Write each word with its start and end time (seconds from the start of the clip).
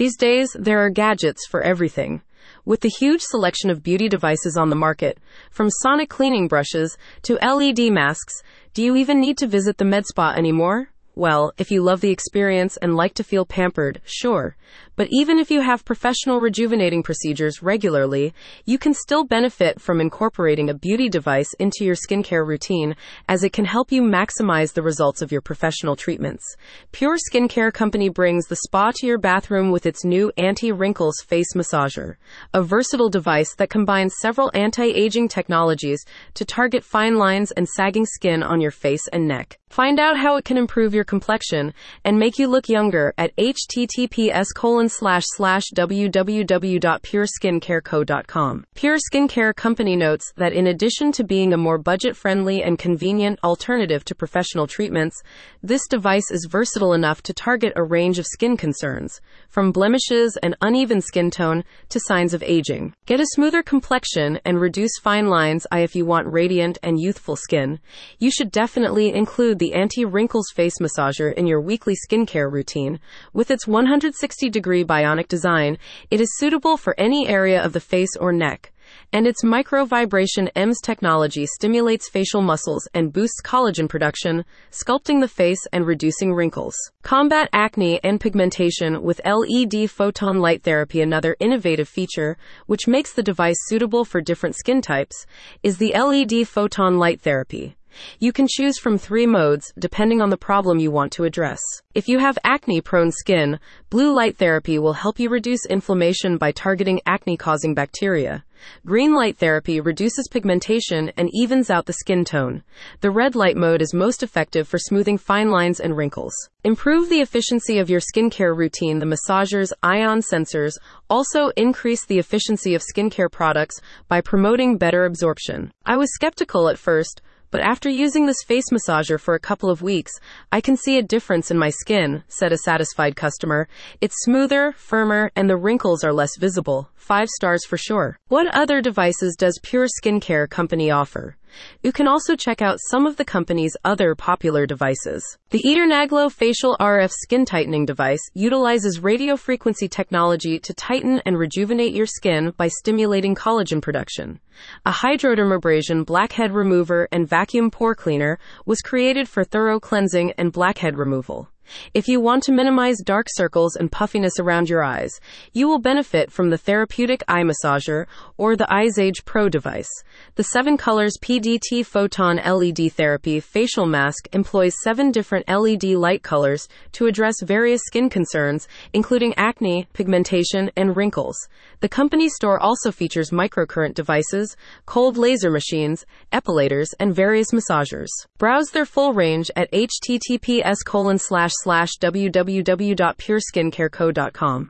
These 0.00 0.16
days, 0.16 0.56
there 0.58 0.78
are 0.78 0.88
gadgets 0.88 1.46
for 1.46 1.60
everything. 1.60 2.22
With 2.64 2.80
the 2.80 2.88
huge 2.88 3.20
selection 3.20 3.68
of 3.68 3.82
beauty 3.82 4.08
devices 4.08 4.56
on 4.56 4.70
the 4.70 4.74
market, 4.74 5.18
from 5.50 5.68
sonic 5.68 6.08
cleaning 6.08 6.48
brushes 6.48 6.96
to 7.24 7.34
LED 7.46 7.92
masks, 7.92 8.42
do 8.72 8.82
you 8.82 8.96
even 8.96 9.20
need 9.20 9.36
to 9.36 9.46
visit 9.46 9.76
the 9.76 9.84
med 9.84 10.06
spa 10.06 10.32
anymore? 10.32 10.88
Well, 11.14 11.52
if 11.58 11.70
you 11.70 11.82
love 11.82 12.00
the 12.00 12.12
experience 12.12 12.78
and 12.78 12.96
like 12.96 13.12
to 13.16 13.22
feel 13.22 13.44
pampered, 13.44 14.00
sure. 14.06 14.56
But 15.00 15.08
even 15.10 15.38
if 15.38 15.50
you 15.50 15.62
have 15.62 15.86
professional 15.86 16.40
rejuvenating 16.40 17.02
procedures 17.02 17.62
regularly, 17.62 18.34
you 18.66 18.76
can 18.76 18.92
still 18.92 19.24
benefit 19.24 19.80
from 19.80 19.98
incorporating 19.98 20.68
a 20.68 20.74
beauty 20.74 21.08
device 21.08 21.48
into 21.58 21.86
your 21.86 21.94
skincare 21.94 22.46
routine 22.46 22.94
as 23.26 23.42
it 23.42 23.54
can 23.54 23.64
help 23.64 23.90
you 23.90 24.02
maximize 24.02 24.74
the 24.74 24.82
results 24.82 25.22
of 25.22 25.32
your 25.32 25.40
professional 25.40 25.96
treatments. 25.96 26.44
Pure 26.92 27.16
Skincare 27.16 27.72
Company 27.72 28.10
brings 28.10 28.44
the 28.44 28.56
spa 28.56 28.90
to 28.96 29.06
your 29.06 29.16
bathroom 29.16 29.70
with 29.70 29.86
its 29.86 30.04
new 30.04 30.30
anti 30.36 30.70
wrinkles 30.70 31.22
face 31.26 31.54
massager, 31.56 32.16
a 32.52 32.62
versatile 32.62 33.08
device 33.08 33.54
that 33.54 33.70
combines 33.70 34.12
several 34.20 34.50
anti 34.52 34.84
aging 34.84 35.28
technologies 35.28 36.04
to 36.34 36.44
target 36.44 36.84
fine 36.84 37.16
lines 37.16 37.52
and 37.52 37.66
sagging 37.66 38.04
skin 38.04 38.42
on 38.42 38.60
your 38.60 38.70
face 38.70 39.08
and 39.14 39.26
neck. 39.26 39.58
Find 39.70 40.00
out 40.00 40.18
how 40.18 40.36
it 40.36 40.44
can 40.44 40.56
improve 40.56 40.94
your 40.94 41.04
complexion 41.04 41.72
and 42.04 42.18
make 42.18 42.40
you 42.40 42.48
look 42.48 42.68
younger 42.68 43.14
at 43.16 43.34
https 43.36 44.48
colon 44.54 44.89
slash 44.90 45.24
slash 45.36 45.64
www.pureskincareco.com. 45.74 48.64
Pure 48.74 48.98
Skincare 48.98 49.54
Company 49.54 49.96
notes 49.96 50.32
that 50.36 50.52
in 50.52 50.66
addition 50.66 51.12
to 51.12 51.24
being 51.24 51.52
a 51.52 51.56
more 51.56 51.78
budget 51.78 52.16
friendly 52.16 52.62
and 52.62 52.78
convenient 52.78 53.38
alternative 53.42 54.04
to 54.04 54.14
professional 54.14 54.66
treatments, 54.66 55.22
this 55.62 55.86
device 55.88 56.30
is 56.30 56.48
versatile 56.50 56.92
enough 56.92 57.22
to 57.22 57.32
target 57.32 57.72
a 57.76 57.82
range 57.82 58.18
of 58.18 58.26
skin 58.26 58.56
concerns, 58.56 59.20
from 59.48 59.72
blemishes 59.72 60.36
and 60.42 60.56
uneven 60.60 61.00
skin 61.00 61.30
tone 61.30 61.64
to 61.88 62.00
signs 62.00 62.34
of 62.34 62.42
aging. 62.42 62.94
Get 63.06 63.20
a 63.20 63.26
smoother 63.32 63.62
complexion 63.62 64.40
and 64.44 64.60
reduce 64.60 64.98
fine 65.00 65.28
lines 65.28 65.66
if 65.72 65.94
you 65.94 66.04
want 66.04 66.32
radiant 66.32 66.78
and 66.82 67.00
youthful 67.00 67.36
skin. 67.36 67.78
You 68.18 68.30
should 68.30 68.50
definitely 68.50 69.14
include 69.14 69.58
the 69.58 69.74
anti 69.74 70.04
wrinkles 70.04 70.50
face 70.54 70.78
massager 70.80 71.32
in 71.34 71.46
your 71.46 71.60
weekly 71.60 71.94
skincare 71.94 72.50
routine. 72.50 73.00
With 73.32 73.50
its 73.50 73.66
160 73.66 74.50
degree 74.50 74.79
bionic 74.84 75.28
design, 75.28 75.78
it 76.10 76.20
is 76.20 76.36
suitable 76.36 76.76
for 76.76 76.94
any 76.98 77.28
area 77.28 77.62
of 77.62 77.72
the 77.72 77.80
face 77.80 78.16
or 78.16 78.32
neck 78.32 78.72
and 79.12 79.26
its 79.26 79.42
micro 79.42 79.84
vibration 79.84 80.48
EMS 80.56 80.80
technology 80.80 81.46
stimulates 81.46 82.08
facial 82.08 82.42
muscles 82.42 82.88
and 82.94 83.12
boosts 83.12 83.40
collagen 83.42 83.88
production, 83.88 84.44
sculpting 84.70 85.20
the 85.20 85.28
face 85.28 85.66
and 85.72 85.86
reducing 85.86 86.32
wrinkles. 86.32 86.74
Combat 87.02 87.48
acne 87.52 88.00
and 88.04 88.20
pigmentation 88.20 89.02
with 89.02 89.20
LED 89.24 89.90
photon 89.90 90.40
light 90.40 90.62
therapy. 90.62 91.00
Another 91.00 91.36
innovative 91.40 91.88
feature, 91.88 92.36
which 92.66 92.86
makes 92.86 93.12
the 93.12 93.22
device 93.22 93.56
suitable 93.66 94.04
for 94.04 94.20
different 94.20 94.56
skin 94.56 94.80
types, 94.80 95.26
is 95.62 95.78
the 95.78 95.92
LED 95.92 96.46
photon 96.46 96.98
light 96.98 97.20
therapy. 97.20 97.76
You 98.18 98.32
can 98.32 98.46
choose 98.48 98.78
from 98.78 98.98
three 98.98 99.26
modes 99.26 99.72
depending 99.78 100.20
on 100.20 100.30
the 100.30 100.36
problem 100.36 100.78
you 100.78 100.90
want 100.90 101.12
to 101.12 101.24
address. 101.24 101.60
If 101.94 102.08
you 102.08 102.18
have 102.18 102.38
acne 102.44 102.80
prone 102.80 103.12
skin, 103.12 103.58
blue 103.90 104.14
light 104.14 104.36
therapy 104.36 104.78
will 104.78 104.92
help 104.92 105.18
you 105.18 105.28
reduce 105.28 105.66
inflammation 105.66 106.38
by 106.38 106.52
targeting 106.52 107.00
acne 107.06 107.36
causing 107.36 107.74
bacteria. 107.74 108.44
Green 108.84 109.14
light 109.14 109.38
therapy 109.38 109.80
reduces 109.80 110.28
pigmentation 110.28 111.10
and 111.16 111.30
evens 111.32 111.70
out 111.70 111.86
the 111.86 111.94
skin 111.94 112.24
tone. 112.24 112.62
The 113.00 113.10
red 113.10 113.34
light 113.34 113.56
mode 113.56 113.82
is 113.82 113.94
most 113.94 114.22
effective 114.22 114.68
for 114.68 114.78
smoothing 114.78 115.18
fine 115.18 115.50
lines 115.50 115.80
and 115.80 115.96
wrinkles. 115.96 116.34
Improve 116.62 117.08
the 117.08 117.20
efficiency 117.20 117.78
of 117.78 117.88
your 117.88 118.00
skincare 118.00 118.56
routine. 118.56 118.98
The 118.98 119.06
massager's 119.06 119.72
ion 119.82 120.20
sensors 120.20 120.74
also 121.08 121.48
increase 121.56 122.04
the 122.04 122.18
efficiency 122.18 122.74
of 122.74 122.82
skincare 122.82 123.30
products 123.30 123.80
by 124.08 124.20
promoting 124.20 124.76
better 124.76 125.04
absorption. 125.04 125.72
I 125.86 125.96
was 125.96 126.12
skeptical 126.14 126.68
at 126.68 126.78
first 126.78 127.22
but 127.50 127.60
after 127.60 127.88
using 127.88 128.26
this 128.26 128.42
face 128.46 128.70
massager 128.70 129.18
for 129.18 129.34
a 129.34 129.40
couple 129.40 129.70
of 129.70 129.82
weeks, 129.82 130.12
I 130.52 130.60
can 130.60 130.76
see 130.76 130.98
a 130.98 131.02
difference 131.02 131.50
in 131.50 131.58
my 131.58 131.70
skin, 131.70 132.22
said 132.28 132.52
a 132.52 132.58
satisfied 132.58 133.16
customer. 133.16 133.68
It's 134.00 134.22
smoother, 134.22 134.72
firmer, 134.72 135.30
and 135.34 135.48
the 135.48 135.56
wrinkles 135.56 136.04
are 136.04 136.12
less 136.12 136.36
visible. 136.36 136.90
Five 136.94 137.28
stars 137.28 137.64
for 137.64 137.76
sure. 137.76 138.18
What 138.28 138.54
other 138.54 138.80
devices 138.80 139.34
does 139.36 139.58
Pure 139.62 139.88
Skincare 140.00 140.48
Company 140.48 140.90
offer? 140.90 141.36
You 141.82 141.92
can 141.92 142.06
also 142.06 142.36
check 142.36 142.62
out 142.62 142.78
some 142.90 143.06
of 143.06 143.16
the 143.16 143.24
company's 143.24 143.76
other 143.84 144.14
popular 144.14 144.66
devices. 144.66 145.38
The 145.50 145.62
Eternaglow 145.66 146.30
Facial 146.30 146.76
RF 146.78 147.10
Skin 147.10 147.44
Tightening 147.44 147.86
Device 147.86 148.22
utilizes 148.34 149.00
radio 149.00 149.36
frequency 149.36 149.88
technology 149.88 150.58
to 150.58 150.74
tighten 150.74 151.20
and 151.26 151.38
rejuvenate 151.38 151.94
your 151.94 152.06
skin 152.06 152.52
by 152.56 152.68
stimulating 152.68 153.34
collagen 153.34 153.82
production. 153.82 154.40
A 154.84 154.92
hydrodermabrasion 154.92 156.04
blackhead 156.04 156.52
remover 156.52 157.08
and 157.10 157.28
vacuum 157.28 157.70
pore 157.70 157.94
cleaner 157.94 158.38
was 158.66 158.80
created 158.80 159.28
for 159.28 159.44
thorough 159.44 159.80
cleansing 159.80 160.32
and 160.38 160.52
blackhead 160.52 160.98
removal. 160.98 161.48
If 161.94 162.08
you 162.08 162.20
want 162.20 162.42
to 162.44 162.52
minimize 162.52 162.98
dark 163.04 163.26
circles 163.30 163.76
and 163.76 163.90
puffiness 163.90 164.38
around 164.38 164.68
your 164.68 164.82
eyes, 164.84 165.10
you 165.52 165.68
will 165.68 165.78
benefit 165.78 166.30
from 166.30 166.50
the 166.50 166.58
therapeutic 166.58 167.22
eye 167.28 167.42
massager 167.42 168.06
or 168.36 168.56
the 168.56 168.66
EyeZage 168.70 169.24
Pro 169.24 169.48
device. 169.48 169.90
The 170.34 170.44
7 170.44 170.76
Colors 170.76 171.16
PDT 171.20 171.84
Photon 171.84 172.36
LED 172.36 172.92
Therapy 172.92 173.40
facial 173.40 173.86
mask 173.86 174.28
employs 174.32 174.74
7 174.82 175.10
different 175.10 175.48
LED 175.48 175.84
light 175.84 176.22
colors 176.22 176.68
to 176.92 177.06
address 177.06 177.34
various 177.42 177.80
skin 177.84 178.08
concerns, 178.08 178.68
including 178.92 179.34
acne, 179.36 179.88
pigmentation, 179.92 180.70
and 180.76 180.96
wrinkles. 180.96 181.36
The 181.80 181.88
company 181.88 182.28
store 182.28 182.58
also 182.58 182.92
features 182.92 183.30
microcurrent 183.30 183.94
devices, 183.94 184.56
cold 184.86 185.16
laser 185.16 185.50
machines, 185.50 186.04
epilators, 186.32 186.88
and 186.98 187.14
various 187.14 187.52
massagers. 187.52 188.08
Browse 188.38 188.70
their 188.70 188.84
full 188.84 189.12
range 189.12 189.50
at 189.56 189.70
https 189.72 190.84
colon 190.84 191.18
slash 191.18 191.52
slash 191.62 191.90
www.pureskincareco.com. 192.00 194.68